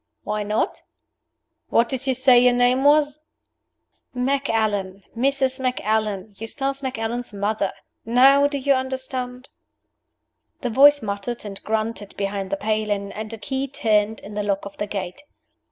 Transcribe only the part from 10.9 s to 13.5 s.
muttered and grunted behind the paling, and a